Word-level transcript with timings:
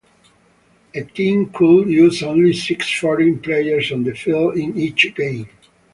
A 0.95 1.03
team 1.03 1.51
could 1.53 1.87
use 1.87 2.23
only 2.23 2.53
six 2.53 2.91
foreign 2.91 3.37
players 3.39 3.91
on 3.91 4.03
the 4.03 4.15
field 4.15 4.57
in 4.57 4.75
each 4.75 5.13
game. 5.13 5.47